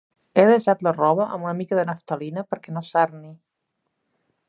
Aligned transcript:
He 0.37 0.45
desat 0.51 0.81
la 0.87 0.93
roba 0.95 1.27
amb 1.35 1.47
una 1.49 1.53
mica 1.61 1.79
de 1.81 1.85
naftalina 1.91 2.47
perquè 2.55 2.77
no 2.79 2.87
s'arni. 2.91 3.35